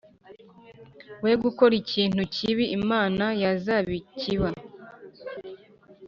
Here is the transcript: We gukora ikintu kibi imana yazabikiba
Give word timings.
We 1.23 1.31
gukora 1.43 1.73
ikintu 1.81 2.21
kibi 2.35 2.65
imana 2.77 3.25
yazabikiba 3.43 4.49